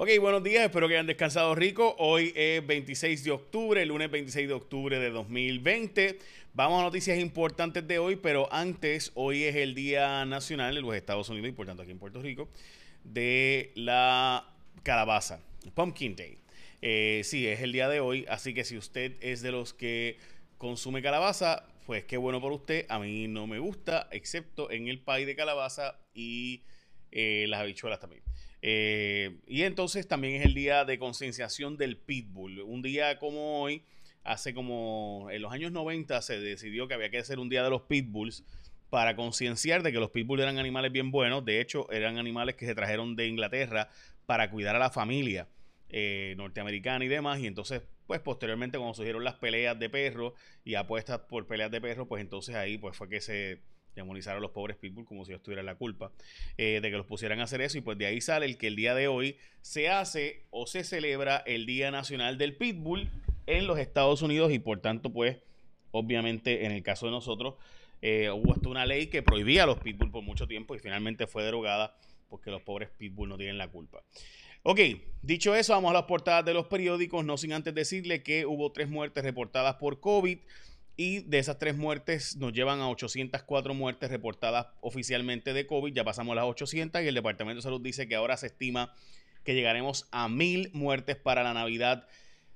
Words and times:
Ok, 0.00 0.10
buenos 0.20 0.44
días, 0.44 0.62
espero 0.62 0.86
que 0.86 0.94
hayan 0.94 1.08
descansado 1.08 1.56
rico. 1.56 1.96
Hoy 1.98 2.32
es 2.36 2.64
26 2.64 3.24
de 3.24 3.32
octubre, 3.32 3.84
lunes 3.84 4.08
26 4.08 4.46
de 4.46 4.54
octubre 4.54 4.96
de 4.96 5.10
2020. 5.10 6.20
Vamos 6.54 6.78
a 6.78 6.84
noticias 6.84 7.18
importantes 7.18 7.84
de 7.88 7.98
hoy, 7.98 8.14
pero 8.14 8.48
antes, 8.52 9.10
hoy 9.16 9.42
es 9.42 9.56
el 9.56 9.74
Día 9.74 10.24
Nacional 10.24 10.76
de 10.76 10.82
los 10.82 10.94
Estados 10.94 11.28
Unidos 11.30 11.48
y 11.48 11.52
por 11.52 11.66
tanto 11.66 11.82
aquí 11.82 11.90
en 11.90 11.98
Puerto 11.98 12.22
Rico, 12.22 12.48
de 13.02 13.72
la 13.74 14.48
calabaza, 14.84 15.40
Pumpkin 15.74 16.14
Day. 16.14 16.38
Eh, 16.80 17.22
sí, 17.24 17.48
es 17.48 17.60
el 17.60 17.72
día 17.72 17.88
de 17.88 17.98
hoy, 17.98 18.24
así 18.28 18.54
que 18.54 18.62
si 18.62 18.78
usted 18.78 19.16
es 19.20 19.42
de 19.42 19.50
los 19.50 19.74
que 19.74 20.16
consume 20.58 21.02
calabaza, 21.02 21.66
pues 21.86 22.04
qué 22.04 22.18
bueno 22.18 22.40
por 22.40 22.52
usted. 22.52 22.86
A 22.88 23.00
mí 23.00 23.26
no 23.26 23.48
me 23.48 23.58
gusta, 23.58 24.06
excepto 24.12 24.70
en 24.70 24.86
el 24.86 25.00
pie 25.00 25.26
de 25.26 25.34
calabaza 25.34 25.98
y 26.14 26.62
eh, 27.10 27.46
las 27.48 27.62
habichuelas 27.62 27.98
también. 27.98 28.27
Eh, 28.62 29.38
y 29.46 29.62
entonces 29.62 30.08
también 30.08 30.34
es 30.34 30.44
el 30.44 30.54
día 30.54 30.84
de 30.84 30.98
concienciación 30.98 31.76
del 31.76 31.96
pitbull. 31.96 32.60
Un 32.62 32.82
día 32.82 33.18
como 33.18 33.62
hoy, 33.62 33.84
hace 34.24 34.52
como 34.54 35.28
en 35.30 35.42
los 35.42 35.52
años 35.52 35.72
90 35.72 36.20
se 36.22 36.40
decidió 36.40 36.88
que 36.88 36.94
había 36.94 37.10
que 37.10 37.18
hacer 37.18 37.38
un 37.38 37.48
día 37.48 37.62
de 37.62 37.70
los 37.70 37.82
pitbulls 37.82 38.44
para 38.90 39.16
concienciar 39.16 39.82
de 39.82 39.92
que 39.92 40.00
los 40.00 40.10
pitbulls 40.10 40.42
eran 40.42 40.58
animales 40.58 40.92
bien 40.92 41.10
buenos. 41.10 41.44
De 41.44 41.60
hecho, 41.60 41.90
eran 41.90 42.18
animales 42.18 42.56
que 42.56 42.66
se 42.66 42.74
trajeron 42.74 43.16
de 43.16 43.26
Inglaterra 43.26 43.88
para 44.26 44.50
cuidar 44.50 44.76
a 44.76 44.78
la 44.78 44.90
familia 44.90 45.48
eh, 45.90 46.34
norteamericana 46.36 47.04
y 47.04 47.08
demás. 47.08 47.38
Y 47.40 47.46
entonces, 47.46 47.82
pues 48.06 48.20
posteriormente 48.20 48.78
cuando 48.78 48.94
surgieron 48.94 49.24
las 49.24 49.36
peleas 49.36 49.78
de 49.78 49.90
perros 49.90 50.32
y 50.64 50.74
apuestas 50.74 51.20
por 51.20 51.46
peleas 51.46 51.70
de 51.70 51.80
perros, 51.80 52.08
pues 52.08 52.22
entonces 52.22 52.54
ahí 52.56 52.78
pues 52.78 52.96
fue 52.96 53.08
que 53.08 53.20
se 53.20 53.60
demonizar 53.98 54.36
a 54.36 54.40
los 54.40 54.50
pobres 54.50 54.76
people 54.76 55.04
como 55.04 55.24
si 55.24 55.32
ellos 55.32 55.42
tuvieran 55.42 55.66
la 55.66 55.74
culpa 55.74 56.12
eh, 56.56 56.80
de 56.82 56.90
que 56.90 56.96
los 56.96 57.06
pusieran 57.06 57.40
a 57.40 57.44
hacer 57.44 57.60
eso. 57.60 57.78
Y 57.78 57.80
pues 57.80 57.98
de 57.98 58.06
ahí 58.06 58.20
sale 58.20 58.46
el 58.46 58.56
que 58.56 58.68
el 58.68 58.76
día 58.76 58.94
de 58.94 59.08
hoy 59.08 59.36
se 59.60 59.88
hace 59.88 60.46
o 60.50 60.66
se 60.66 60.84
celebra 60.84 61.38
el 61.46 61.66
Día 61.66 61.90
Nacional 61.90 62.38
del 62.38 62.56
Pitbull 62.56 63.10
en 63.46 63.66
los 63.66 63.78
Estados 63.78 64.22
Unidos 64.22 64.52
y 64.52 64.58
por 64.58 64.80
tanto 64.80 65.12
pues 65.12 65.38
obviamente 65.90 66.66
en 66.66 66.72
el 66.72 66.82
caso 66.82 67.06
de 67.06 67.12
nosotros 67.12 67.54
eh, 68.02 68.30
hubo 68.30 68.52
hasta 68.52 68.68
una 68.68 68.86
ley 68.86 69.08
que 69.08 69.22
prohibía 69.22 69.64
a 69.64 69.66
los 69.66 69.78
pitbull 69.78 70.10
por 70.10 70.22
mucho 70.22 70.46
tiempo 70.46 70.74
y 70.74 70.78
finalmente 70.78 71.26
fue 71.26 71.42
derogada 71.42 71.96
porque 72.28 72.50
los 72.50 72.62
pobres 72.62 72.90
pitbull 72.96 73.28
no 73.28 73.36
tienen 73.36 73.58
la 73.58 73.68
culpa. 73.68 74.02
Ok, 74.62 74.80
dicho 75.22 75.54
eso, 75.54 75.72
vamos 75.72 75.90
a 75.90 75.94
las 75.94 76.02
portadas 76.04 76.44
de 76.44 76.52
los 76.52 76.66
periódicos, 76.66 77.24
no 77.24 77.36
sin 77.38 77.52
antes 77.52 77.74
decirle 77.74 78.22
que 78.22 78.44
hubo 78.44 78.70
tres 78.72 78.88
muertes 78.88 79.24
reportadas 79.24 79.76
por 79.76 80.00
COVID. 80.00 80.38
Y 81.00 81.20
de 81.20 81.38
esas 81.38 81.60
tres 81.60 81.76
muertes 81.76 82.34
nos 82.38 82.52
llevan 82.52 82.80
a 82.80 82.90
804 82.90 83.72
muertes 83.72 84.10
reportadas 84.10 84.66
oficialmente 84.80 85.52
de 85.52 85.64
COVID. 85.64 85.94
Ya 85.94 86.02
pasamos 86.02 86.34
las 86.34 86.44
800 86.44 87.02
y 87.02 87.06
el 87.06 87.14
Departamento 87.14 87.58
de 87.58 87.62
Salud 87.62 87.80
dice 87.80 88.08
que 88.08 88.16
ahora 88.16 88.36
se 88.36 88.48
estima 88.48 88.92
que 89.44 89.54
llegaremos 89.54 90.08
a 90.10 90.28
mil 90.28 90.72
muertes 90.72 91.14
para 91.14 91.44
la 91.44 91.54
Navidad 91.54 92.08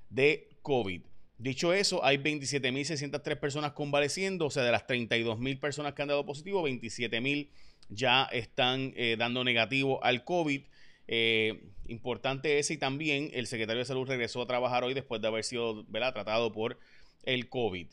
de 0.09 0.49
COVID. 0.61 1.03
Dicho 1.37 1.71
eso, 1.71 2.03
hay 2.03 2.17
27.603 2.17 3.39
personas 3.39 3.71
convaleciendo, 3.71 4.47
o 4.47 4.51
sea, 4.51 4.63
de 4.63 4.73
las 4.73 4.87
32.000 4.87 5.59
personas 5.61 5.93
que 5.93 6.01
han 6.01 6.09
dado 6.09 6.25
positivo, 6.25 6.67
27.000 6.67 7.49
ya 7.87 8.25
están 8.25 8.91
eh, 8.97 9.15
dando 9.17 9.45
negativo 9.45 10.03
al 10.03 10.25
COVID. 10.25 10.63
Eh, 11.07 11.63
importante 11.87 12.59
ese 12.59 12.73
y 12.73 12.77
también 12.77 13.29
el 13.33 13.47
secretario 13.47 13.79
de 13.79 13.85
Salud 13.85 14.05
regresó 14.05 14.41
a 14.41 14.47
trabajar 14.47 14.83
hoy 14.83 14.93
después 14.93 15.21
de 15.21 15.29
haber 15.29 15.45
sido 15.45 15.85
tratado 15.85 16.51
por 16.51 16.77
el 17.23 17.47
COVID. 17.47 17.87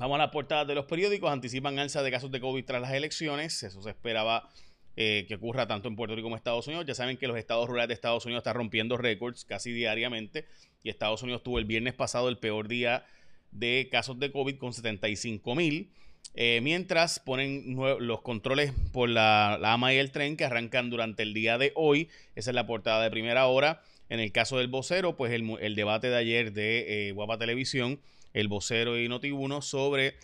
Vamos 0.00 0.14
a 0.14 0.18
la 0.18 0.30
portada 0.30 0.64
de 0.64 0.74
los 0.74 0.86
periódicos. 0.86 1.30
Anticipan 1.30 1.78
alza 1.78 2.02
de 2.02 2.10
casos 2.10 2.30
de 2.30 2.40
COVID 2.40 2.64
tras 2.64 2.80
las 2.80 2.94
elecciones. 2.94 3.62
Eso 3.62 3.82
se 3.82 3.90
esperaba 3.90 4.48
eh, 4.96 5.26
que 5.28 5.34
ocurra 5.34 5.68
tanto 5.68 5.88
en 5.88 5.94
Puerto 5.94 6.16
Rico 6.16 6.24
como 6.24 6.36
en 6.36 6.38
Estados 6.38 6.66
Unidos. 6.68 6.86
Ya 6.86 6.94
saben 6.94 7.18
que 7.18 7.28
los 7.28 7.36
estados 7.36 7.68
rurales 7.68 7.88
de 7.88 7.94
Estados 7.94 8.24
Unidos 8.24 8.40
están 8.40 8.54
rompiendo 8.54 8.96
récords 8.96 9.44
casi 9.44 9.72
diariamente. 9.72 10.46
Y 10.82 10.88
Estados 10.88 11.22
Unidos 11.22 11.42
tuvo 11.42 11.58
el 11.58 11.66
viernes 11.66 11.92
pasado 11.92 12.30
el 12.30 12.38
peor 12.38 12.66
día 12.66 13.04
de 13.50 13.90
casos 13.92 14.18
de 14.18 14.32
COVID 14.32 14.56
con 14.56 14.72
75 14.72 15.54
mil. 15.54 15.90
Eh, 16.34 16.60
mientras 16.62 17.18
ponen 17.20 17.76
los 17.98 18.22
controles 18.22 18.72
por 18.94 19.10
la, 19.10 19.56
AMA 19.56 19.92
y 19.92 19.98
el 19.98 20.12
tren 20.12 20.38
que 20.38 20.46
arrancan 20.46 20.88
durante 20.88 21.24
el 21.24 21.34
día 21.34 21.58
de 21.58 21.72
hoy. 21.74 22.08
Esa 22.36 22.52
es 22.52 22.54
la 22.54 22.66
portada 22.66 23.02
de 23.02 23.10
primera 23.10 23.48
hora. 23.48 23.82
En 24.08 24.18
el 24.18 24.32
caso 24.32 24.56
del 24.56 24.68
vocero, 24.68 25.18
pues 25.18 25.30
el, 25.30 25.74
debate 25.74 26.08
de 26.08 26.16
ayer 26.16 26.54
de 26.54 27.08
eh, 27.08 27.12
Guapa 27.12 27.36
Televisión 27.36 28.00
el 28.32 28.48
vocero 28.48 28.98
y 28.98 29.08
Noti1 29.08 29.62
sobre 29.62 30.14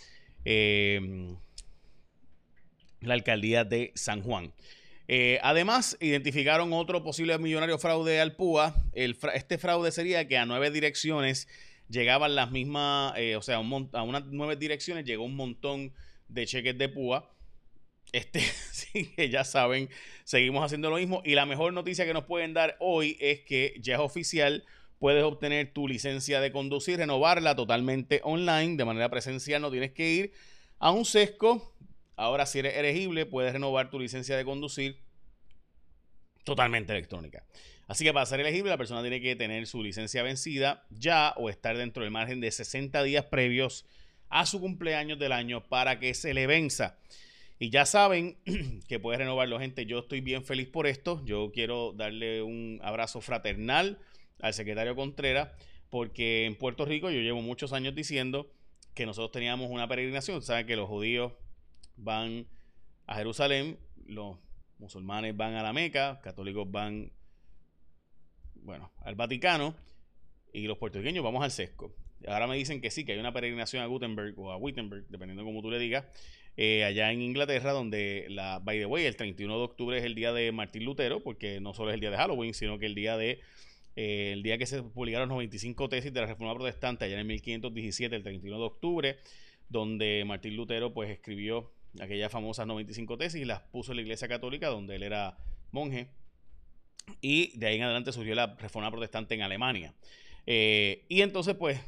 eh, 0.44 1.34
la 3.00 3.14
alcaldía 3.14 3.64
de 3.64 3.92
San 3.94 4.22
Juan. 4.22 4.52
Eh, 5.08 5.38
además, 5.42 5.96
identificaron 6.00 6.72
otro 6.72 7.02
posible 7.02 7.38
millonario 7.38 7.78
fraude 7.78 8.20
al 8.20 8.34
PUA. 8.34 8.74
este 8.92 9.58
fraude 9.58 9.92
sería 9.92 10.26
que 10.26 10.36
a 10.36 10.46
nueve 10.46 10.70
direcciones 10.70 11.48
llegaban 11.88 12.34
las 12.34 12.50
mismas, 12.50 13.14
eh, 13.16 13.36
o 13.36 13.42
sea, 13.42 13.56
a 13.56 14.02
unas 14.02 14.24
nueve 14.26 14.56
direcciones 14.56 15.04
llegó 15.04 15.24
un 15.24 15.36
montón 15.36 15.92
de 16.28 16.46
cheques 16.46 16.76
de 16.76 16.88
PUA. 16.88 17.30
Este, 18.12 18.40
sí, 18.72 19.12
que 19.14 19.28
ya 19.30 19.44
saben, 19.44 19.88
seguimos 20.24 20.64
haciendo 20.64 20.90
lo 20.90 20.96
mismo. 20.96 21.22
Y 21.24 21.34
la 21.34 21.46
mejor 21.46 21.72
noticia 21.72 22.04
que 22.04 22.14
nos 22.14 22.24
pueden 22.24 22.54
dar 22.54 22.76
hoy 22.80 23.16
es 23.20 23.40
que 23.40 23.74
ya 23.80 23.94
es 23.94 24.00
oficial 24.00 24.64
puedes 24.98 25.24
obtener 25.24 25.72
tu 25.72 25.88
licencia 25.88 26.40
de 26.40 26.52
conducir, 26.52 26.98
renovarla 26.98 27.54
totalmente 27.54 28.20
online, 28.24 28.76
de 28.76 28.84
manera 28.84 29.08
presencial, 29.10 29.62
no 29.62 29.70
tienes 29.70 29.92
que 29.92 30.10
ir 30.10 30.32
a 30.78 30.90
un 30.90 31.04
sesco. 31.04 31.74
Ahora, 32.16 32.46
si 32.46 32.60
eres 32.60 32.76
elegible, 32.76 33.26
puedes 33.26 33.52
renovar 33.52 33.90
tu 33.90 33.98
licencia 33.98 34.36
de 34.36 34.44
conducir 34.44 34.98
totalmente 36.44 36.92
electrónica. 36.92 37.44
Así 37.88 38.04
que 38.04 38.12
para 38.12 38.26
ser 38.26 38.40
elegible, 38.40 38.70
la 38.70 38.78
persona 38.78 39.00
tiene 39.02 39.20
que 39.20 39.36
tener 39.36 39.66
su 39.66 39.82
licencia 39.82 40.22
vencida 40.22 40.84
ya 40.90 41.34
o 41.36 41.50
estar 41.50 41.76
dentro 41.76 42.02
del 42.02 42.10
margen 42.10 42.40
de 42.40 42.50
60 42.50 43.02
días 43.02 43.26
previos 43.26 43.86
a 44.28 44.44
su 44.46 44.60
cumpleaños 44.60 45.18
del 45.18 45.32
año 45.32 45.68
para 45.68 46.00
que 46.00 46.14
se 46.14 46.34
le 46.34 46.46
venza. 46.46 46.98
Y 47.58 47.70
ya 47.70 47.86
saben 47.86 48.38
que 48.88 48.98
puedes 48.98 49.18
renovarlo, 49.18 49.60
gente. 49.60 49.86
Yo 49.86 50.00
estoy 50.00 50.20
bien 50.20 50.44
feliz 50.44 50.68
por 50.68 50.86
esto. 50.86 51.22
Yo 51.24 51.52
quiero 51.52 51.92
darle 51.92 52.42
un 52.42 52.80
abrazo 52.82 53.20
fraternal 53.20 53.98
al 54.40 54.54
secretario 54.54 54.94
Contreras, 54.96 55.50
porque 55.90 56.44
en 56.44 56.56
Puerto 56.56 56.84
Rico 56.84 57.10
yo 57.10 57.20
llevo 57.20 57.42
muchos 57.42 57.72
años 57.72 57.94
diciendo 57.94 58.50
que 58.94 59.06
nosotros 59.06 59.32
teníamos 59.32 59.70
una 59.70 59.88
peregrinación. 59.88 60.42
Saben 60.42 60.66
que 60.66 60.76
los 60.76 60.88
judíos 60.88 61.32
van 61.96 62.46
a 63.06 63.14
Jerusalén, 63.16 63.78
los 64.06 64.38
musulmanes 64.78 65.36
van 65.36 65.54
a 65.54 65.62
la 65.62 65.72
Meca, 65.72 66.20
católicos 66.22 66.70
van, 66.70 67.12
bueno, 68.54 68.90
al 69.02 69.14
Vaticano 69.14 69.74
y 70.52 70.66
los 70.66 70.78
puertorriqueños 70.78 71.24
vamos 71.24 71.42
al 71.44 71.50
Sesco. 71.50 71.94
Ahora 72.26 72.46
me 72.46 72.56
dicen 72.56 72.80
que 72.80 72.90
sí, 72.90 73.04
que 73.04 73.12
hay 73.12 73.18
una 73.18 73.32
peregrinación 73.32 73.82
a 73.82 73.86
Gutenberg 73.86 74.38
o 74.38 74.50
a 74.50 74.56
Wittenberg, 74.56 75.06
dependiendo 75.08 75.42
de 75.42 75.48
cómo 75.48 75.62
tú 75.62 75.70
le 75.70 75.78
digas, 75.78 76.04
eh, 76.56 76.84
allá 76.84 77.12
en 77.12 77.20
Inglaterra, 77.20 77.72
donde 77.72 78.26
la, 78.30 78.58
by 78.60 78.78
the 78.78 78.86
way, 78.86 79.04
el 79.04 79.16
31 79.16 79.58
de 79.58 79.62
octubre 79.62 79.98
es 79.98 80.04
el 80.04 80.14
día 80.14 80.32
de 80.32 80.50
Martín 80.52 80.84
Lutero, 80.84 81.22
porque 81.22 81.60
no 81.60 81.74
solo 81.74 81.90
es 81.90 81.94
el 81.94 82.00
día 82.00 82.10
de 82.10 82.16
Halloween, 82.16 82.54
sino 82.54 82.78
que 82.78 82.86
el 82.86 82.94
día 82.94 83.18
de 83.18 83.40
eh, 83.96 84.32
el 84.34 84.42
día 84.42 84.58
que 84.58 84.66
se 84.66 84.82
publicaron 84.82 85.28
los 85.28 85.36
95 85.36 85.88
tesis 85.88 86.12
de 86.12 86.20
la 86.20 86.26
Reforma 86.26 86.54
Protestante, 86.54 87.06
allá 87.06 87.14
en 87.14 87.20
el 87.20 87.26
1517, 87.26 88.14
el 88.14 88.22
31 88.22 88.58
de 88.58 88.64
octubre, 88.64 89.18
donde 89.68 90.22
Martín 90.26 90.56
Lutero 90.56 90.92
pues 90.92 91.10
escribió 91.10 91.72
aquellas 92.00 92.30
famosas 92.30 92.66
95 92.66 93.16
tesis 93.16 93.40
y 93.40 93.44
las 93.44 93.60
puso 93.60 93.92
en 93.92 93.96
la 93.96 94.02
Iglesia 94.02 94.28
Católica, 94.28 94.68
donde 94.68 94.96
él 94.96 95.02
era 95.02 95.38
monje. 95.72 96.08
Y 97.20 97.56
de 97.58 97.66
ahí 97.66 97.76
en 97.76 97.84
adelante 97.84 98.12
surgió 98.12 98.34
la 98.34 98.54
Reforma 98.56 98.90
Protestante 98.90 99.34
en 99.34 99.42
Alemania. 99.42 99.94
Eh, 100.46 101.04
y 101.08 101.22
entonces, 101.22 101.54
pues, 101.54 101.80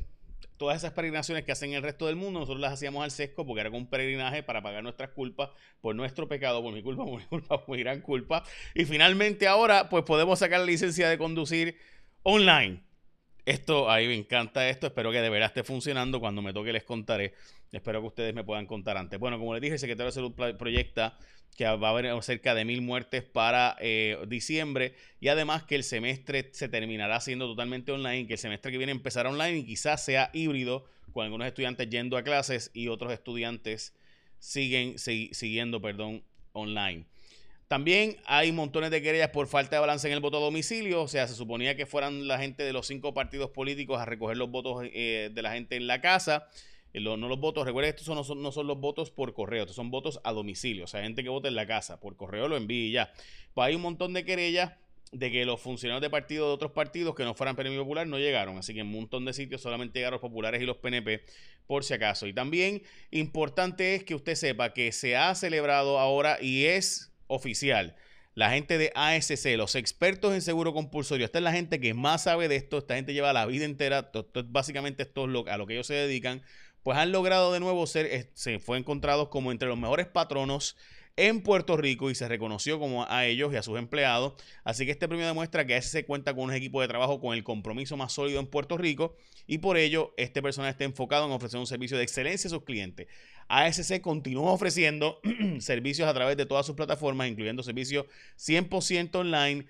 todas 0.57 0.77
esas 0.77 0.93
peregrinaciones 0.93 1.45
que 1.45 1.53
hacen 1.53 1.73
el 1.73 1.83
resto 1.83 2.07
del 2.07 2.17
mundo, 2.17 2.41
nosotros 2.41 2.61
las 2.61 2.73
hacíamos 2.73 3.05
al 3.05 3.11
sesco 3.11 3.47
porque 3.47 3.61
era 3.61 3.71
un 3.71 3.87
peregrinaje 3.87 4.43
para 4.43 4.63
pagar 4.63 4.83
nuestras 4.83 5.11
culpas 5.11 5.51
por 5.81 5.95
nuestro 5.95 6.29
pecado, 6.29 6.63
por 6.63 6.73
mi 6.73 6.83
culpa, 6.83 7.05
por 7.07 7.19
mi 7.19 7.27
culpa, 7.27 7.65
por 7.65 7.77
mi 7.77 7.83
gran 7.83 8.01
culpa. 8.01 8.45
Y 8.75 8.85
finalmente 8.85 9.47
ahora, 9.47 9.89
pues 9.89 10.05
podemos 10.05 10.39
sacar 10.39 10.61
la 10.61 10.67
licencia 10.67 11.09
de 11.09 11.19
conducir 11.19 11.77
online. 12.23 12.83
Esto, 13.45 13.91
ahí 13.91 14.07
me 14.07 14.15
encanta 14.15 14.69
esto. 14.69 14.87
Espero 14.87 15.11
que 15.11 15.21
de 15.21 15.31
verdad 15.31 15.49
esté 15.49 15.65
funcionando. 15.65 16.21
Cuando 16.21 16.43
me 16.43 16.53
toque 16.53 16.73
les 16.73 16.85
contaré. 16.85 17.35
Espero 17.73 18.01
que 18.01 18.07
ustedes 18.09 18.35
me 18.35 18.45
puedan 18.45 18.67
contar 18.67 18.97
antes. 18.97 19.19
Bueno, 19.19 19.39
como 19.39 19.55
les 19.55 19.63
dije, 19.63 19.75
el 19.75 19.79
secretario 19.79 20.07
de 20.07 20.13
Salud 20.13 20.33
proyecta 20.57 21.19
que 21.57 21.65
va 21.65 21.89
a 21.89 21.91
haber 21.91 22.23
cerca 22.23 22.55
de 22.55 22.65
mil 22.65 22.83
muertes 22.83 23.25
para 23.25 23.77
eh, 23.81 24.17
diciembre 24.29 24.95
y 25.19 25.27
además 25.27 25.65
que 25.65 25.75
el 25.75 25.83
semestre 25.83 26.51
se 26.53 26.69
terminará 26.69 27.21
siendo 27.21 27.47
totalmente 27.47 27.91
online, 27.91 28.29
que 28.29 28.35
el 28.35 28.39
semestre 28.39 28.71
que 28.71 28.79
viene 28.79 28.93
empezará 28.93 29.29
online 29.29 29.59
y 29.59 29.65
quizás 29.65 30.05
sea 30.05 30.31
híbrido 30.33 30.85
con 31.13 31.25
algunos 31.25 31.49
estudiantes 31.49 31.91
yendo 31.91 32.17
a 32.17 32.23
clases 32.23 32.71
y 32.75 32.87
otros 32.87 33.13
estudiantes 33.13 33.93
siguen 34.39 34.99
siguiendo, 34.99 35.81
perdón, 35.81 36.23
online. 36.53 37.07
También 37.69 38.17
hay 38.25 38.51
montones 38.51 38.91
de 38.91 39.03
querellas 39.03 39.29
por 39.29 39.47
falta 39.47 39.77
de 39.77 39.81
balance 39.81 40.09
en 40.09 40.15
el 40.15 40.21
voto 40.21 40.39
a 40.39 40.41
domicilio. 40.41 41.03
O 41.03 41.09
sea, 41.09 41.29
se 41.29 41.35
suponía 41.35 41.77
que 41.77 41.85
fueran 41.85 42.27
la 42.27 42.39
gente 42.39 42.63
de 42.63 42.73
los 42.73 42.87
cinco 42.87 43.13
partidos 43.13 43.51
políticos 43.51 44.01
a 44.01 44.07
recoger 44.07 44.39
los 44.39 44.51
votos 44.51 44.87
eh, 44.87 45.31
de 45.33 45.43
la 45.43 45.53
gente 45.53 45.77
en 45.77 45.87
la 45.87 46.01
casa. 46.01 46.49
Eh, 46.95 47.01
no 47.01 47.17
los 47.17 47.39
votos, 47.39 47.67
recuerden, 47.67 47.95
estos 47.95 48.09
no 48.09 48.25
son, 48.25 48.43
no 48.43 48.53
son 48.53 48.67
los 48.67 48.81
votos 48.81 49.11
por 49.11 49.35
correo, 49.35 49.65
estos 49.65 49.77
son 49.77 49.91
votos 49.91 50.19
a 50.25 50.33
domicilio. 50.33 50.85
O 50.85 50.87
sea, 50.87 51.03
gente 51.03 51.23
que 51.23 51.29
vota 51.29 51.49
en 51.49 51.57
la 51.57 51.67
casa. 51.67 52.01
Por 52.01 52.17
correo 52.17 52.49
lo 52.49 52.57
envíe 52.57 52.91
ya. 52.91 53.13
Pues 53.53 53.69
hay 53.69 53.75
un 53.75 53.83
montón 53.83 54.15
de 54.15 54.25
querellas 54.25 54.73
de 55.13 55.31
que 55.31 55.45
los 55.45 55.61
funcionarios 55.61 56.03
de 56.03 56.11
partidos 56.11 56.49
de 56.49 56.55
otros 56.55 56.73
partidos 56.73 57.15
que 57.15 57.25
no 57.25 57.35
fueran 57.35 57.57
PNP 57.57 57.77
Popular 57.77 58.07
no 58.07 58.19
llegaron. 58.19 58.57
Así 58.57 58.73
que 58.73 58.81
en 58.81 58.87
un 58.87 58.95
montón 58.95 59.27
de 59.27 59.35
sitios 59.35 59.61
solamente 59.61 59.99
llegaron 59.99 60.15
los 60.15 60.23
populares 60.23 60.63
y 60.63 60.65
los 60.65 60.79
PNP, 60.79 61.23
por 61.67 61.85
si 61.85 61.93
acaso. 61.93 62.27
Y 62.27 62.33
también 62.33 62.83
importante 63.11 63.95
es 63.95 64.05
que 64.05 64.15
usted 64.15 64.35
sepa 64.35 64.73
que 64.73 64.91
se 64.93 65.17
ha 65.17 65.35
celebrado 65.35 65.99
ahora 65.99 66.39
y 66.41 66.65
es 66.65 67.08
oficial. 67.29 67.97
La 68.35 68.51
gente 68.51 68.79
de 68.79 68.93
ASC, 68.95 69.57
los 69.57 69.75
expertos 69.75 70.35
en 70.35 70.43
seguro 70.43 70.73
compulsorio, 70.73 71.25
esta 71.25 71.39
es 71.39 71.45
la 71.45 71.53
gente 71.53 71.81
que 71.81 71.95
más 71.95 72.25
sabe 72.25 72.49
de 72.49 72.57
esto, 72.57 72.79
esta 72.79 72.95
gente 72.95 73.13
lleva 73.13 73.33
la 73.33 73.47
vida 73.47 73.65
entera, 73.65 74.11
básicamente 74.47 75.03
esto 75.03 75.25
es 75.25 75.49
a 75.49 75.57
lo 75.57 75.67
que 75.67 75.75
ellos 75.75 75.87
se 75.87 75.95
dedican, 75.95 76.43
pues 76.83 76.99
han 76.99 77.11
logrado 77.11 77.53
de 77.53 77.61
nuevo 77.61 77.87
ser, 77.87 78.31
se 78.35 78.59
fue 78.61 78.79
encontrados 78.79 79.29
como 79.29 79.51
entre 79.51 79.69
los 79.69 79.79
mejores 79.79 80.07
patronos 80.07 80.77
en 81.19 81.43
Puerto 81.43 81.77
Rico 81.77 82.11
y 82.11 82.15
se 82.15 82.29
reconoció 82.29 82.79
como 82.79 83.05
a 83.11 83.27
ellos 83.27 83.53
y 83.53 83.57
a 83.57 83.63
sus 83.65 83.77
empleados. 83.77 84.35
Así 84.63 84.87
que 84.87 84.93
este 84.93 85.09
premio 85.09 85.27
demuestra 85.27 85.67
que 85.67 85.75
ASC 85.75 86.07
cuenta 86.07 86.33
con 86.33 86.45
un 86.45 86.53
equipo 86.53 86.81
de 86.81 86.87
trabajo 86.87 87.21
con 87.21 87.35
el 87.35 87.43
compromiso 87.43 87.97
más 87.97 88.13
sólido 88.13 88.39
en 88.39 88.47
Puerto 88.47 88.79
Rico 88.79 89.17
y 89.49 89.59
por 89.59 89.77
ello 89.77 90.15
este 90.17 90.41
personal 90.41 90.71
está 90.71 90.85
enfocado 90.85 91.27
en 91.27 91.33
ofrecer 91.33 91.59
un 91.59 91.67
servicio 91.67 91.97
de 91.97 92.05
excelencia 92.05 92.47
a 92.47 92.51
sus 92.53 92.63
clientes. 92.63 93.09
ASC 93.49 94.01
continúa 94.01 94.53
ofreciendo 94.53 95.21
servicios 95.59 96.09
a 96.09 96.15
través 96.15 96.37
de 96.37 96.47
todas 96.47 96.65
sus 96.65 96.77
plataformas, 96.77 97.29
incluyendo 97.29 97.65
servicios 97.65 98.07
100% 98.39 99.17
online 99.17 99.67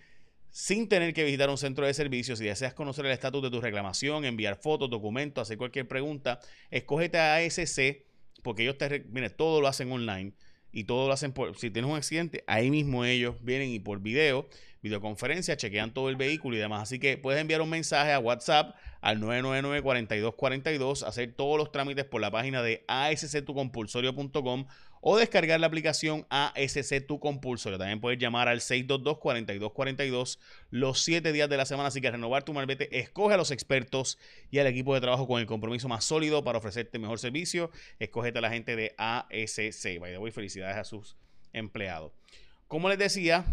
sin 0.51 0.87
tener 0.87 1.15
que 1.15 1.25
visitar 1.25 1.49
un 1.49 1.57
centro 1.57 1.87
de 1.87 1.95
servicios. 1.95 2.41
Si 2.41 2.45
deseas 2.45 2.75
conocer 2.75 3.07
el 3.07 3.13
estatus 3.13 3.43
de 3.43 3.51
tu 3.51 3.63
reclamación, 3.63 4.27
enviar 4.27 4.57
fotos, 4.57 4.91
documentos, 4.91 5.43
hacer 5.43 5.57
cualquier 5.57 5.89
pregunta, 5.89 6.41
escógete 6.71 7.19
a 7.19 7.37
ASC 7.37 8.05
porque 8.43 8.63
ellos 8.63 8.77
te, 8.77 9.05
mire, 9.11 9.31
todo 9.31 9.61
lo 9.61 9.69
hacen 9.69 9.91
online 9.91 10.35
y 10.73 10.85
todo 10.85 11.07
lo 11.07 11.13
hacen 11.13 11.33
por, 11.33 11.57
si 11.57 11.71
tienes 11.71 11.91
un 11.91 11.97
accidente, 11.97 12.45
ahí 12.47 12.71
mismo 12.71 13.05
ellos 13.05 13.37
vienen 13.41 13.71
y 13.71 13.79
por 13.79 14.01
video, 14.01 14.49
videoconferencia, 14.83 15.57
chequean 15.57 15.93
todo 15.93 16.09
el 16.09 16.17
vehículo 16.17 16.57
y 16.57 16.61
demás. 16.61 16.83
Así 16.83 16.99
que 16.99 17.17
puedes 17.19 17.41
enviar 17.41 17.63
un 17.63 17.71
mensaje 17.71 18.13
a 18.13 18.19
WhatsApp 18.19 18.77
al 19.01 19.21
999-4242, 19.21 21.07
hacer 21.07 21.33
todos 21.35 21.57
los 21.59 21.73
trámites 21.73 22.05
por 22.05 22.21
la 22.21 22.31
página 22.31 22.63
de 22.63 22.85
asctucompulsorio.com 22.87 24.67
o 25.01 25.17
descargar 25.17 25.61
la 25.61 25.67
aplicación 25.67 26.27
ASC 26.31 27.07
Tu 27.07 27.19
Compulsorio. 27.19 27.79
También 27.79 28.01
puedes 28.01 28.19
llamar 28.19 28.49
al 28.49 28.61
622-4242 28.61 30.39
los 30.71 31.01
7 31.01 31.33
días 31.33 31.49
de 31.49 31.57
la 31.57 31.67
semana. 31.67 31.89
Así 31.89 32.01
que 32.01 32.11
renovar 32.11 32.45
tu 32.45 32.53
malvete, 32.53 32.99
escoge 32.99 33.35
a 33.35 33.37
los 33.37 33.51
expertos 33.51 34.19
y 34.51 34.59
al 34.59 34.67
equipo 34.67 34.95
de 34.95 35.01
trabajo 35.01 35.27
con 35.27 35.41
el 35.41 35.47
compromiso 35.47 35.89
más 35.89 36.05
sólido 36.05 36.45
para 36.45 36.59
ofrecerte 36.59 36.99
mejor 36.99 37.19
servicio. 37.19 37.71
Escógete 37.99 38.39
a 38.39 38.43
la 38.43 38.51
gente 38.51 38.77
de 38.77 38.95
ASC. 38.99 39.99
By 40.01 40.13
the 40.13 40.19
way, 40.19 40.33
felicidades 40.33 40.77
a 40.77 40.85
sus 40.85 41.17
empleados. 41.53 42.13
Como 42.67 42.89
les 42.89 42.99
decía, 42.99 43.45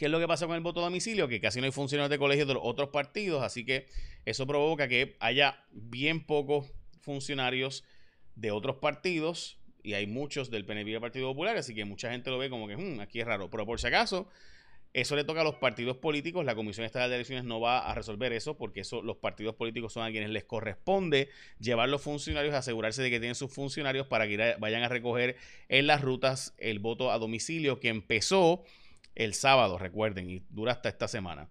¿Qué 0.00 0.06
es 0.06 0.10
lo 0.10 0.18
que 0.18 0.26
pasa 0.26 0.46
con 0.46 0.56
el 0.56 0.62
voto 0.62 0.80
a 0.80 0.84
domicilio? 0.84 1.28
Que 1.28 1.42
casi 1.42 1.60
no 1.60 1.66
hay 1.66 1.72
funcionarios 1.72 2.08
de 2.08 2.16
colegios 2.16 2.48
de 2.48 2.54
los 2.54 2.62
otros 2.64 2.88
partidos, 2.88 3.42
así 3.42 3.66
que 3.66 3.86
eso 4.24 4.46
provoca 4.46 4.88
que 4.88 5.14
haya 5.20 5.62
bien 5.72 6.24
pocos 6.24 6.72
funcionarios 7.02 7.84
de 8.34 8.50
otros 8.50 8.76
partidos 8.76 9.59
y 9.82 9.94
hay 9.94 10.06
muchos 10.06 10.50
del 10.50 10.64
PNP 10.64 10.90
y 10.90 10.98
Partido 10.98 11.28
Popular, 11.28 11.56
así 11.56 11.74
que 11.74 11.84
mucha 11.84 12.10
gente 12.10 12.30
lo 12.30 12.38
ve 12.38 12.50
como 12.50 12.68
que 12.68 12.76
hmm, 12.76 13.00
aquí 13.00 13.20
es 13.20 13.26
raro. 13.26 13.50
Pero 13.50 13.66
por 13.66 13.80
si 13.80 13.86
acaso, 13.86 14.28
eso 14.92 15.14
le 15.14 15.24
toca 15.24 15.42
a 15.42 15.44
los 15.44 15.54
partidos 15.56 15.96
políticos. 15.96 16.44
La 16.44 16.54
Comisión 16.54 16.84
Estatal 16.84 17.08
de 17.10 17.16
Elecciones 17.16 17.44
no 17.44 17.60
va 17.60 17.78
a 17.90 17.94
resolver 17.94 18.32
eso 18.32 18.56
porque 18.56 18.80
eso, 18.80 19.02
los 19.02 19.16
partidos 19.16 19.54
políticos 19.54 19.92
son 19.92 20.04
a 20.04 20.10
quienes 20.10 20.30
les 20.30 20.44
corresponde 20.44 21.28
llevar 21.60 21.88
los 21.88 22.02
funcionarios, 22.02 22.54
asegurarse 22.54 23.02
de 23.02 23.10
que 23.10 23.20
tienen 23.20 23.36
sus 23.36 23.52
funcionarios 23.52 24.06
para 24.06 24.26
que 24.26 24.56
vayan 24.58 24.82
a 24.82 24.88
recoger 24.88 25.36
en 25.68 25.86
las 25.86 26.00
rutas 26.00 26.54
el 26.58 26.80
voto 26.80 27.12
a 27.12 27.18
domicilio 27.18 27.78
que 27.78 27.88
empezó 27.88 28.64
el 29.14 29.34
sábado, 29.34 29.78
recuerden, 29.78 30.30
y 30.30 30.42
dura 30.50 30.72
hasta 30.72 30.88
esta 30.88 31.06
semana. 31.06 31.48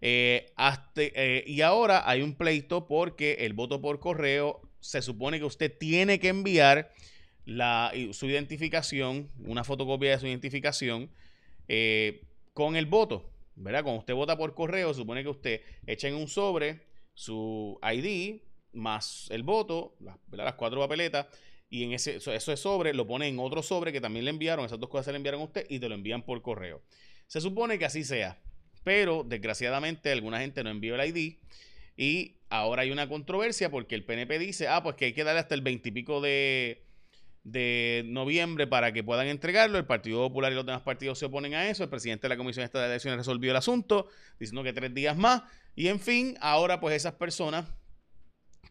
Eh, 0.00 0.52
eh, 0.96 1.44
y 1.46 1.60
ahora 1.60 2.08
hay 2.08 2.22
un 2.22 2.34
pleito 2.34 2.86
porque 2.86 3.34
el 3.40 3.52
voto 3.52 3.80
por 3.80 4.00
correo 4.00 4.60
se 4.80 5.00
supone 5.00 5.38
que 5.38 5.44
usted 5.44 5.72
tiene 5.78 6.18
que 6.18 6.28
enviar 6.28 6.92
la, 7.44 7.92
su 8.12 8.26
identificación, 8.26 9.30
una 9.44 9.64
fotocopia 9.64 10.12
de 10.12 10.18
su 10.18 10.26
identificación 10.26 11.10
eh, 11.68 12.24
con 12.52 12.76
el 12.76 12.86
voto, 12.86 13.30
¿verdad? 13.56 13.82
Cuando 13.82 14.00
usted 14.00 14.14
vota 14.14 14.36
por 14.36 14.54
correo, 14.54 14.94
supone 14.94 15.22
que 15.22 15.28
usted 15.28 15.60
echa 15.86 16.08
en 16.08 16.14
un 16.14 16.28
sobre 16.28 16.86
su 17.14 17.78
ID 17.82 18.40
más 18.72 19.28
el 19.30 19.42
voto, 19.42 19.96
las, 20.00 20.16
las 20.30 20.54
cuatro 20.54 20.80
papeletas, 20.80 21.26
y 21.68 21.84
en 21.84 21.92
ese 21.92 22.16
eso, 22.16 22.32
es 22.32 22.60
sobre 22.60 22.92
lo 22.92 23.06
pone 23.06 23.28
en 23.28 23.38
otro 23.38 23.62
sobre 23.62 23.92
que 23.92 24.00
también 24.00 24.24
le 24.24 24.30
enviaron, 24.30 24.66
esas 24.66 24.78
dos 24.78 24.90
cosas 24.90 25.06
se 25.06 25.12
le 25.12 25.16
enviaron 25.16 25.40
a 25.40 25.44
usted 25.44 25.66
y 25.68 25.78
te 25.78 25.88
lo 25.88 25.94
envían 25.94 26.22
por 26.22 26.40
correo. 26.42 26.82
Se 27.26 27.40
supone 27.40 27.78
que 27.78 27.86
así 27.86 28.04
sea, 28.04 28.42
pero 28.84 29.24
desgraciadamente 29.24 30.12
alguna 30.12 30.40
gente 30.40 30.62
no 30.62 30.70
envió 30.70 30.94
el 30.96 31.16
ID 31.16 31.38
y 31.96 32.36
ahora 32.50 32.82
hay 32.82 32.90
una 32.90 33.08
controversia 33.08 33.70
porque 33.70 33.94
el 33.94 34.04
PNP 34.04 34.38
dice, 34.38 34.68
ah, 34.68 34.82
pues 34.82 34.96
que 34.96 35.06
hay 35.06 35.12
que 35.14 35.24
darle 35.24 35.40
hasta 35.40 35.54
el 35.54 35.62
20 35.62 35.88
y 35.88 35.92
pico 35.92 36.20
de, 36.20 36.84
de 37.44 38.04
noviembre 38.06 38.66
para 38.66 38.92
que 38.92 39.02
puedan 39.02 39.26
entregarlo. 39.26 39.78
El 39.78 39.86
Partido 39.86 40.20
Popular 40.20 40.52
y 40.52 40.54
los 40.54 40.66
demás 40.66 40.82
partidos 40.82 41.18
se 41.18 41.26
oponen 41.26 41.54
a 41.54 41.68
eso. 41.68 41.84
El 41.84 41.90
presidente 41.90 42.22
de 42.22 42.28
la 42.30 42.36
Comisión 42.36 42.68
de 42.72 42.84
Elecciones 42.84 43.18
resolvió 43.18 43.50
el 43.50 43.56
asunto, 43.56 44.08
diciendo 44.38 44.62
que 44.62 44.72
tres 44.72 44.94
días 44.94 45.16
más. 45.16 45.42
Y 45.74 45.88
en 45.88 46.00
fin, 46.00 46.36
ahora 46.40 46.80
pues 46.80 46.94
esas 46.94 47.14
personas 47.14 47.66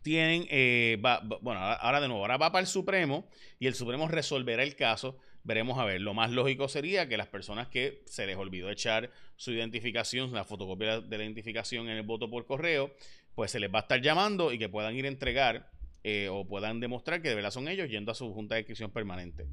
tienen, 0.02 0.48
eh, 0.50 0.98
bueno, 1.42 1.60
ahora 1.60 2.02
de 2.02 2.08
nuevo, 2.08 2.24
ahora 2.24 2.38
va 2.38 2.52
para 2.52 2.62
el 2.62 2.68
Supremo 2.68 3.28
y 3.60 3.68
el 3.68 3.76
Supremo 3.76 4.08
resolverá 4.08 4.64
el 4.64 4.76
caso. 4.76 5.18
Veremos 5.44 5.80
a 5.80 5.86
ver, 5.86 6.02
lo 6.02 6.14
más 6.14 6.32
lógico 6.32 6.68
sería 6.68 7.08
que 7.08 7.18
las 7.18 7.28
personas 7.28 7.68
que 7.68 8.04
se 8.06 8.26
les 8.28 8.38
olvidó 8.38 8.70
echar 8.70 9.12
su 9.36 9.52
identificación, 9.52 10.34
la 10.34 10.44
fotocopia 10.44 11.02
de 11.02 11.18
la 11.18 11.24
identificación 11.24 11.90
en 11.90 11.98
el 11.98 12.04
voto 12.04 12.30
por 12.30 12.46
correo, 12.46 12.94
pues 13.34 13.52
se 13.52 13.60
les 13.60 13.74
va 13.74 13.80
a 13.80 13.82
estar 13.82 14.02
llamando 14.02 14.52
y 14.52 14.60
que 14.60 14.70
puedan 14.70 14.96
ir 14.96 15.06
a 15.06 15.08
entregar 15.08 15.72
eh, 16.04 16.30
o 16.30 16.46
puedan 16.48 16.80
demostrar 16.80 17.22
que 17.22 17.30
de 17.30 17.36
verdad 17.36 17.52
son 17.52 17.68
ellos 17.68 17.90
yendo 17.90 18.12
a 18.12 18.16
su 18.16 18.34
junta 18.34 18.56
de 18.56 18.62
inscripción 18.62 18.92
permanente. 18.92 19.48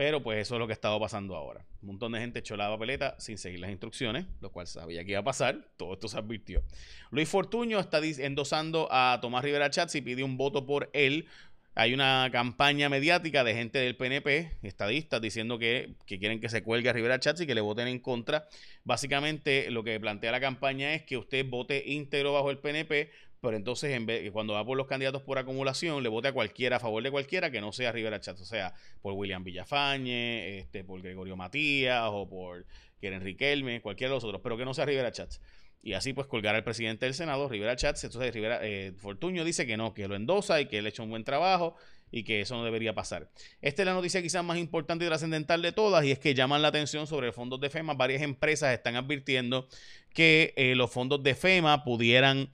Pero 0.00 0.22
pues 0.22 0.38
eso 0.38 0.54
es 0.54 0.58
lo 0.58 0.66
que 0.66 0.72
ha 0.72 0.74
estado 0.74 0.98
pasando 0.98 1.36
ahora. 1.36 1.66
Un 1.82 1.88
montón 1.88 2.12
de 2.12 2.20
gente 2.20 2.38
echó 2.38 2.56
la 2.56 2.70
papeleta 2.70 3.16
sin 3.18 3.36
seguir 3.36 3.60
las 3.60 3.70
instrucciones, 3.70 4.24
lo 4.40 4.50
cual 4.50 4.66
sabía 4.66 5.04
que 5.04 5.10
iba 5.10 5.20
a 5.20 5.24
pasar. 5.24 5.68
Todo 5.76 5.92
esto 5.92 6.08
se 6.08 6.16
advirtió. 6.16 6.62
Luis 7.10 7.28
Fortuño 7.28 7.78
está 7.78 7.98
endosando 7.98 8.88
a 8.90 9.18
Tomás 9.20 9.44
Rivera 9.44 9.68
Chats 9.68 9.94
y 9.96 10.00
pide 10.00 10.24
un 10.24 10.38
voto 10.38 10.64
por 10.64 10.88
él. 10.94 11.26
Hay 11.74 11.92
una 11.92 12.30
campaña 12.32 12.88
mediática 12.88 13.44
de 13.44 13.54
gente 13.54 13.78
del 13.78 13.94
PNP, 13.94 14.58
estadistas, 14.62 15.20
diciendo 15.20 15.58
que, 15.58 15.96
que 16.06 16.18
quieren 16.18 16.40
que 16.40 16.48
se 16.48 16.62
cuelgue 16.62 16.88
a 16.88 16.94
Rivera 16.94 17.20
Chats 17.20 17.42
y 17.42 17.46
que 17.46 17.54
le 17.54 17.60
voten 17.60 17.86
en 17.86 17.98
contra. 17.98 18.48
Básicamente 18.84 19.70
lo 19.70 19.84
que 19.84 20.00
plantea 20.00 20.32
la 20.32 20.40
campaña 20.40 20.94
es 20.94 21.02
que 21.02 21.18
usted 21.18 21.44
vote 21.46 21.84
íntegro 21.86 22.32
bajo 22.32 22.50
el 22.50 22.58
PNP 22.58 23.10
pero 23.40 23.56
entonces 23.56 23.92
en 23.92 24.06
vez, 24.06 24.30
cuando 24.32 24.54
va 24.54 24.64
por 24.64 24.76
los 24.76 24.86
candidatos 24.86 25.22
por 25.22 25.38
acumulación, 25.38 26.02
le 26.02 26.08
vote 26.08 26.28
a 26.28 26.32
cualquiera, 26.32 26.76
a 26.76 26.80
favor 26.80 27.02
de 27.02 27.10
cualquiera 27.10 27.50
que 27.50 27.60
no 27.60 27.72
sea 27.72 27.92
Rivera 27.92 28.20
Chats, 28.20 28.40
o 28.40 28.44
sea, 28.44 28.74
por 29.00 29.14
William 29.14 29.42
Villafañe, 29.42 30.58
este, 30.58 30.84
por 30.84 31.00
Gregorio 31.00 31.36
Matías 31.36 32.08
o 32.12 32.28
por 32.28 32.66
Keren 33.00 33.22
Riquelme, 33.22 33.80
cualquiera 33.80 34.10
de 34.10 34.16
los 34.16 34.24
otros, 34.24 34.40
pero 34.42 34.56
que 34.56 34.64
no 34.64 34.74
sea 34.74 34.84
Rivera 34.84 35.10
Chats. 35.10 35.40
Y 35.82 35.94
así 35.94 36.12
pues 36.12 36.26
colgar 36.26 36.54
al 36.54 36.62
presidente 36.64 37.06
del 37.06 37.14
Senado, 37.14 37.48
Rivera 37.48 37.74
Chats, 37.76 38.04
entonces 38.04 38.34
Rivera, 38.34 38.60
eh, 38.62 38.92
Fortuño 38.98 39.44
dice 39.44 39.66
que 39.66 39.78
no, 39.78 39.94
que 39.94 40.06
lo 40.06 40.14
endosa 40.14 40.60
y 40.60 40.66
que 40.66 40.78
él 40.78 40.86
ha 40.86 40.90
hecho 40.90 41.02
un 41.02 41.10
buen 41.10 41.24
trabajo 41.24 41.74
y 42.10 42.24
que 42.24 42.42
eso 42.42 42.56
no 42.56 42.64
debería 42.64 42.94
pasar. 42.94 43.30
Esta 43.62 43.82
es 43.82 43.86
la 43.86 43.94
noticia 43.94 44.20
quizás 44.20 44.44
más 44.44 44.58
importante 44.58 45.04
y 45.04 45.08
trascendental 45.08 45.62
de 45.62 45.72
todas 45.72 46.04
y 46.04 46.10
es 46.10 46.18
que 46.18 46.34
llaman 46.34 46.60
la 46.60 46.68
atención 46.68 47.06
sobre 47.06 47.32
fondos 47.32 47.60
de 47.60 47.70
FEMA. 47.70 47.94
Varias 47.94 48.20
empresas 48.20 48.74
están 48.74 48.96
advirtiendo 48.96 49.68
que 50.12 50.52
eh, 50.56 50.74
los 50.74 50.90
fondos 50.90 51.22
de 51.22 51.34
FEMA 51.34 51.84
pudieran 51.84 52.50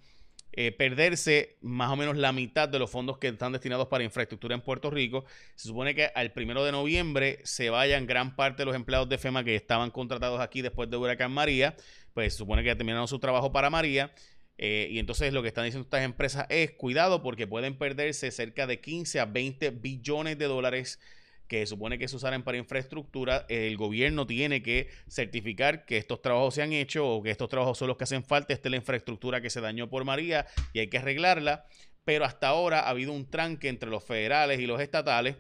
eh, 0.58 0.72
perderse 0.72 1.58
más 1.60 1.90
o 1.90 1.96
menos 1.96 2.16
la 2.16 2.32
mitad 2.32 2.66
de 2.66 2.78
los 2.78 2.90
fondos 2.90 3.18
que 3.18 3.28
están 3.28 3.52
destinados 3.52 3.88
para 3.88 4.04
infraestructura 4.04 4.54
en 4.54 4.62
Puerto 4.62 4.90
Rico. 4.90 5.26
Se 5.54 5.68
supone 5.68 5.94
que 5.94 6.06
al 6.14 6.32
primero 6.32 6.64
de 6.64 6.72
noviembre 6.72 7.40
se 7.44 7.68
vayan 7.68 8.06
gran 8.06 8.34
parte 8.36 8.62
de 8.62 8.64
los 8.64 8.75
empleados 8.75 9.06
de 9.06 9.18
FEMA 9.18 9.44
que 9.44 9.54
estaban 9.54 9.90
contratados 9.90 10.40
aquí 10.40 10.62
después 10.62 10.88
de 10.88 10.96
Huracán 10.96 11.30
María, 11.30 11.76
pues 12.14 12.32
se 12.32 12.38
supone 12.38 12.64
que 12.64 12.75
terminaron 12.75 13.06
su 13.06 13.18
trabajo 13.18 13.52
para 13.52 13.68
María. 13.68 14.12
Eh, 14.56 14.88
y 14.90 14.98
entonces 14.98 15.30
lo 15.34 15.42
que 15.42 15.48
están 15.48 15.66
diciendo 15.66 15.84
estas 15.84 16.02
empresas 16.02 16.46
es 16.48 16.70
cuidado 16.70 17.22
porque 17.22 17.46
pueden 17.46 17.76
perderse 17.76 18.30
cerca 18.30 18.66
de 18.66 18.80
15 18.80 19.20
a 19.20 19.26
20 19.26 19.70
billones 19.70 20.38
de 20.38 20.46
dólares 20.46 20.98
que 21.48 21.66
supone 21.66 21.98
que 21.98 22.08
se 22.08 22.16
usarán 22.16 22.42
para 22.42 22.58
infraestructura, 22.58 23.46
el 23.48 23.76
gobierno 23.76 24.26
tiene 24.26 24.62
que 24.62 24.88
certificar 25.08 25.84
que 25.84 25.96
estos 25.96 26.22
trabajos 26.22 26.54
se 26.54 26.62
han 26.62 26.72
hecho 26.72 27.08
o 27.08 27.22
que 27.22 27.30
estos 27.30 27.48
trabajos 27.48 27.78
son 27.78 27.88
los 27.88 27.96
que 27.96 28.04
hacen 28.04 28.24
falta. 28.24 28.52
Esta 28.52 28.68
es 28.68 28.70
la 28.70 28.76
infraestructura 28.76 29.40
que 29.40 29.50
se 29.50 29.60
dañó 29.60 29.88
por 29.88 30.04
María 30.04 30.46
y 30.72 30.80
hay 30.80 30.88
que 30.88 30.98
arreglarla. 30.98 31.64
Pero 32.04 32.24
hasta 32.24 32.48
ahora 32.48 32.80
ha 32.80 32.90
habido 32.90 33.12
un 33.12 33.28
tranque 33.28 33.68
entre 33.68 33.90
los 33.90 34.04
federales 34.04 34.60
y 34.60 34.66
los 34.66 34.80
estatales, 34.80 35.36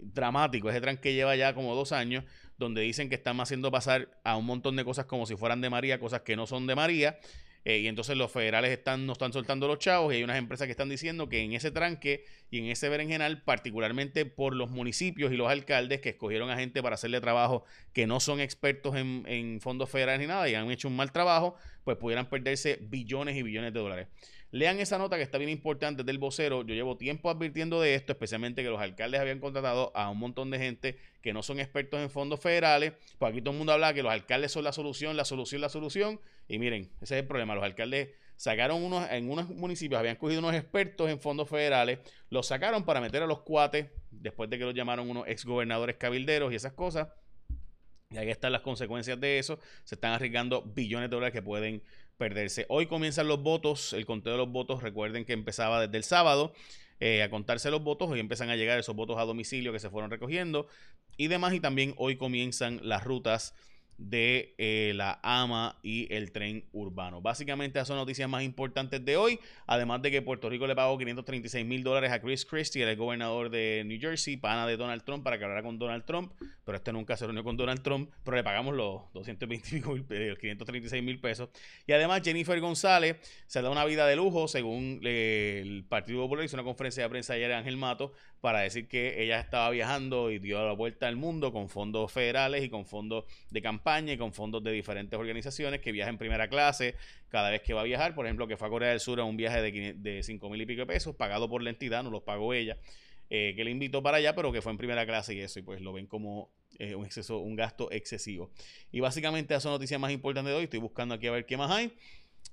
dramático, 0.00 0.70
ese 0.70 0.80
tranque 0.80 1.14
lleva 1.14 1.36
ya 1.36 1.54
como 1.54 1.74
dos 1.74 1.92
años, 1.92 2.24
donde 2.56 2.82
dicen 2.82 3.08
que 3.08 3.14
están 3.14 3.40
haciendo 3.40 3.70
pasar 3.70 4.08
a 4.24 4.36
un 4.36 4.44
montón 4.44 4.76
de 4.76 4.84
cosas 4.84 5.06
como 5.06 5.26
si 5.26 5.36
fueran 5.36 5.60
de 5.60 5.70
María, 5.70 6.00
cosas 6.00 6.22
que 6.22 6.36
no 6.36 6.46
son 6.46 6.66
de 6.66 6.74
María. 6.74 7.18
Eh, 7.64 7.78
y 7.78 7.86
entonces 7.86 8.16
los 8.16 8.30
federales 8.30 8.70
están, 8.70 9.06
no 9.06 9.12
están 9.12 9.32
soltando 9.32 9.66
los 9.68 9.78
chavos 9.78 10.12
y 10.12 10.16
hay 10.16 10.22
unas 10.22 10.38
empresas 10.38 10.66
que 10.66 10.70
están 10.70 10.88
diciendo 10.88 11.28
que 11.28 11.40
en 11.40 11.52
ese 11.52 11.70
tranque 11.70 12.24
y 12.50 12.58
en 12.58 12.66
ese 12.66 12.88
berenjenal, 12.88 13.42
particularmente 13.42 14.24
por 14.26 14.54
los 14.54 14.70
municipios 14.70 15.32
y 15.32 15.36
los 15.36 15.50
alcaldes 15.50 16.00
que 16.00 16.10
escogieron 16.10 16.50
a 16.50 16.56
gente 16.56 16.82
para 16.82 16.94
hacerle 16.94 17.20
trabajo 17.20 17.64
que 17.92 18.06
no 18.06 18.20
son 18.20 18.40
expertos 18.40 18.96
en, 18.96 19.24
en 19.26 19.60
fondos 19.60 19.90
federales 19.90 20.20
ni 20.20 20.26
nada 20.26 20.48
y 20.48 20.54
han 20.54 20.70
hecho 20.70 20.88
un 20.88 20.96
mal 20.96 21.12
trabajo, 21.12 21.56
pues 21.84 21.96
pudieran 21.96 22.28
perderse 22.28 22.78
billones 22.80 23.36
y 23.36 23.42
billones 23.42 23.72
de 23.72 23.80
dólares. 23.80 24.08
Lean 24.50 24.80
esa 24.80 24.96
nota 24.96 25.16
que 25.16 25.22
está 25.22 25.36
bien 25.36 25.50
importante 25.50 26.04
del 26.04 26.18
vocero. 26.18 26.64
Yo 26.64 26.74
llevo 26.74 26.96
tiempo 26.96 27.28
advirtiendo 27.28 27.80
de 27.82 27.94
esto, 27.94 28.12
especialmente 28.12 28.62
que 28.62 28.70
los 28.70 28.80
alcaldes 28.80 29.20
habían 29.20 29.40
contratado 29.40 29.92
a 29.94 30.08
un 30.08 30.18
montón 30.18 30.50
de 30.50 30.58
gente 30.58 30.98
que 31.20 31.34
no 31.34 31.42
son 31.42 31.60
expertos 31.60 32.00
en 32.00 32.08
fondos 32.08 32.40
federales. 32.40 32.94
Pues 33.18 33.30
aquí 33.30 33.42
todo 33.42 33.52
el 33.52 33.58
mundo 33.58 33.74
habla 33.74 33.92
que 33.92 34.02
los 34.02 34.10
alcaldes 34.10 34.52
son 34.52 34.64
la 34.64 34.72
solución, 34.72 35.16
la 35.16 35.26
solución, 35.26 35.60
la 35.60 35.68
solución. 35.68 36.20
Y 36.48 36.58
miren, 36.58 36.90
ese 37.02 37.16
es 37.16 37.22
el 37.22 37.26
problema. 37.26 37.54
Los 37.54 37.64
alcaldes 37.64 38.08
sacaron 38.36 38.82
unos, 38.82 39.10
en 39.10 39.30
unos 39.30 39.50
municipios, 39.50 39.98
habían 39.98 40.16
cogido 40.16 40.38
unos 40.38 40.54
expertos 40.54 41.10
en 41.10 41.20
fondos 41.20 41.48
federales, 41.48 41.98
los 42.30 42.46
sacaron 42.46 42.84
para 42.84 43.00
meter 43.00 43.22
a 43.22 43.26
los 43.26 43.40
cuates, 43.40 43.88
después 44.12 44.48
de 44.48 44.58
que 44.58 44.64
los 44.64 44.74
llamaron 44.74 45.10
unos 45.10 45.26
exgobernadores 45.26 45.96
cabilderos 45.96 46.52
y 46.52 46.56
esas 46.56 46.72
cosas. 46.72 47.08
Y 48.10 48.16
ahí 48.16 48.30
están 48.30 48.52
las 48.52 48.62
consecuencias 48.62 49.20
de 49.20 49.38
eso. 49.38 49.58
Se 49.84 49.96
están 49.96 50.12
arriesgando 50.12 50.62
billones 50.62 51.10
de 51.10 51.14
dólares 51.14 51.34
que 51.34 51.42
pueden 51.42 51.82
perderse. 52.18 52.66
Hoy 52.68 52.86
comienzan 52.86 53.28
los 53.28 53.42
votos, 53.42 53.94
el 53.94 54.04
conteo 54.04 54.32
de 54.32 54.38
los 54.38 54.50
votos, 54.50 54.82
recuerden 54.82 55.24
que 55.24 55.32
empezaba 55.32 55.80
desde 55.80 55.96
el 55.96 56.04
sábado 56.04 56.52
eh, 57.00 57.22
a 57.22 57.30
contarse 57.30 57.70
los 57.70 57.82
votos, 57.82 58.10
hoy 58.10 58.20
empiezan 58.20 58.50
a 58.50 58.56
llegar 58.56 58.78
esos 58.78 58.94
votos 58.94 59.16
a 59.18 59.24
domicilio 59.24 59.72
que 59.72 59.78
se 59.78 59.88
fueron 59.88 60.10
recogiendo 60.10 60.66
y 61.16 61.28
demás, 61.28 61.54
y 61.54 61.60
también 61.60 61.94
hoy 61.96 62.16
comienzan 62.16 62.80
las 62.82 63.04
rutas 63.04 63.54
de 63.98 64.54
eh, 64.58 64.92
la 64.94 65.18
AMA 65.22 65.76
y 65.82 66.12
el 66.14 66.30
tren 66.30 66.64
urbano. 66.72 67.20
Básicamente 67.20 67.78
esas 67.78 67.88
son 67.88 67.96
noticias 67.96 68.28
más 68.28 68.44
importantes 68.44 69.04
de 69.04 69.16
hoy, 69.16 69.40
además 69.66 70.00
de 70.02 70.12
que 70.12 70.22
Puerto 70.22 70.48
Rico 70.48 70.66
le 70.68 70.76
pagó 70.76 70.96
536 70.96 71.66
mil 71.66 71.82
dólares 71.82 72.12
a 72.12 72.20
Chris 72.20 72.46
Christie, 72.46 72.88
el 72.88 72.96
gobernador 72.96 73.50
de 73.50 73.82
New 73.84 74.00
Jersey, 74.00 74.36
pana 74.36 74.66
de 74.66 74.76
Donald 74.76 75.02
Trump, 75.02 75.24
para 75.24 75.36
que 75.36 75.44
hablara 75.44 75.62
con 75.62 75.78
Donald 75.78 76.04
Trump, 76.04 76.32
pero 76.64 76.76
este 76.76 76.92
nunca 76.92 77.16
se 77.16 77.26
reunió 77.26 77.42
con 77.42 77.56
Donald 77.56 77.82
Trump, 77.82 78.10
pero 78.24 78.36
le 78.36 78.44
pagamos 78.44 78.74
los 78.74 79.12
220 79.14 79.72
mil, 79.72 80.36
536 80.38 81.02
mil 81.02 81.18
pesos. 81.18 81.48
Y 81.86 81.92
además 81.92 82.22
Jennifer 82.24 82.58
González 82.60 83.16
se 83.48 83.60
da 83.62 83.68
una 83.68 83.84
vida 83.84 84.06
de 84.06 84.14
lujo, 84.14 84.46
según 84.46 85.00
eh, 85.02 85.60
el 85.64 85.84
Partido 85.84 86.22
Popular 86.22 86.44
hizo 86.44 86.56
una 86.56 86.64
conferencia 86.64 87.02
de 87.02 87.10
prensa 87.10 87.32
ayer 87.32 87.52
Ángel 87.52 87.76
Mato, 87.76 88.12
para 88.40 88.60
decir 88.60 88.86
que 88.86 89.20
ella 89.20 89.40
estaba 89.40 89.68
viajando 89.70 90.30
y 90.30 90.38
dio 90.38 90.64
la 90.64 90.72
vuelta 90.72 91.08
al 91.08 91.16
mundo 91.16 91.52
con 91.52 91.68
fondos 91.68 92.12
federales 92.12 92.62
y 92.62 92.68
con 92.68 92.86
fondos 92.86 93.24
de 93.50 93.60
campaña 93.60 93.87
y 94.06 94.16
con 94.18 94.32
fondos 94.32 94.62
de 94.62 94.72
diferentes 94.72 95.18
organizaciones 95.18 95.80
que 95.80 95.92
viaja 95.92 96.10
en 96.10 96.18
primera 96.18 96.48
clase 96.48 96.94
cada 97.28 97.50
vez 97.50 97.62
que 97.62 97.72
va 97.74 97.80
a 97.80 97.84
viajar. 97.84 98.14
Por 98.14 98.26
ejemplo, 98.26 98.46
que 98.46 98.56
fue 98.56 98.68
a 98.68 98.70
Corea 98.70 98.90
del 98.90 99.00
Sur 99.00 99.18
a 99.20 99.24
un 99.24 99.36
viaje 99.36 99.62
de, 99.62 99.94
de 99.94 100.22
5 100.22 100.50
mil 100.50 100.60
y 100.60 100.66
pico 100.66 100.80
de 100.80 100.86
pesos, 100.86 101.16
pagado 101.16 101.48
por 101.48 101.62
la 101.62 101.70
entidad, 101.70 102.02
no 102.02 102.10
los 102.10 102.22
pagó 102.22 102.52
ella, 102.52 102.76
eh, 103.30 103.54
que 103.56 103.64
le 103.64 103.70
invitó 103.70 104.02
para 104.02 104.18
allá, 104.18 104.34
pero 104.34 104.52
que 104.52 104.62
fue 104.62 104.72
en 104.72 104.78
primera 104.78 105.04
clase 105.06 105.34
y 105.34 105.40
eso, 105.40 105.58
y 105.58 105.62
pues 105.62 105.80
lo 105.80 105.92
ven 105.92 106.06
como 106.06 106.50
eh, 106.78 106.94
un, 106.94 107.04
exceso, 107.04 107.38
un 107.38 107.56
gasto 107.56 107.90
excesivo. 107.90 108.50
Y 108.92 109.00
básicamente 109.00 109.54
esas 109.54 109.64
son 109.64 109.72
noticias 109.72 110.00
más 110.00 110.12
importantes 110.12 110.52
de 110.52 110.56
hoy. 110.56 110.64
Estoy 110.64 110.80
buscando 110.80 111.14
aquí 111.14 111.26
a 111.26 111.32
ver 111.32 111.46
qué 111.46 111.56
más 111.56 111.70
hay. 111.70 111.92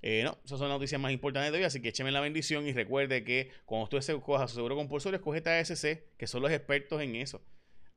Eh, 0.01 0.23
no, 0.23 0.37
esas 0.45 0.59
son 0.59 0.69
las 0.69 0.77
noticias 0.77 0.99
más 0.99 1.11
importantes 1.11 1.51
de 1.51 1.59
hoy, 1.59 1.63
así 1.63 1.81
que 1.81 1.89
écheme 1.89 2.11
la 2.11 2.19
bendición 2.19 2.67
y 2.67 2.73
recuerde 2.73 3.23
que 3.23 3.51
cuando 3.65 3.83
usted 3.85 4.19
coja 4.19 4.47
su 4.47 4.55
seguro 4.55 4.75
compulsorio, 4.75 5.17
escoge 5.17 5.39
ASC, 5.39 6.17
que 6.17 6.27
son 6.27 6.41
los 6.41 6.51
expertos 6.51 7.01
en 7.01 7.15
eso. 7.15 7.41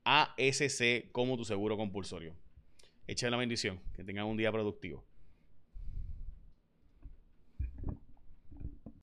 ASC 0.04 1.10
como 1.12 1.36
tu 1.36 1.44
seguro 1.44 1.76
compulsorio. 1.76 2.34
Echen 3.08 3.30
la 3.30 3.38
bendición. 3.38 3.80
Que 3.94 4.04
tengan 4.04 4.26
un 4.26 4.36
día 4.36 4.52
productivo. 4.52 5.02